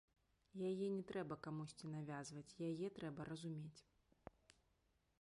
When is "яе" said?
0.69-0.87, 2.71-2.87